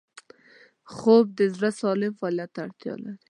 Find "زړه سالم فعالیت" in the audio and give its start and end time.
1.55-2.49